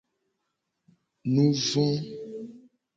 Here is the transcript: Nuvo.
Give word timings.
Nuvo. 1.33 1.85